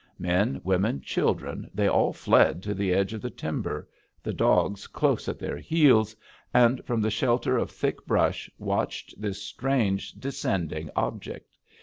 [0.17, 3.87] Men, women, children, they all fled to the edge of the timber,
[4.23, 6.15] the dogs close at their heels,
[6.55, 11.55] and from the shelter of thick brush watched this strange, descending object.